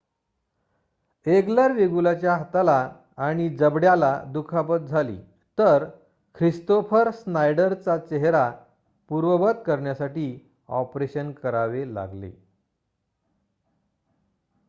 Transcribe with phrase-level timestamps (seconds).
[1.25, 2.77] eager वेगुलाच्या हाताला
[3.17, 5.17] आणि जबड्याला दुखापत झाली
[5.57, 5.85] तर
[6.35, 8.49] ख्रिस्तोफर स्नायडरचा चेहरा
[9.09, 10.27] पूर्ववत करण्यासाठी
[10.69, 12.31] ऑपरेशन करावे लागले